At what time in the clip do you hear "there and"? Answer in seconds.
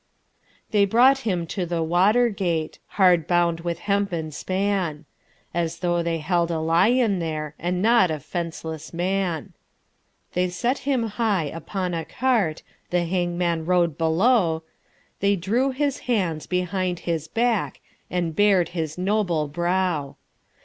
7.19-7.83